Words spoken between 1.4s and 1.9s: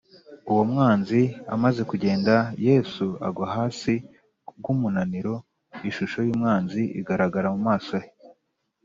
amaze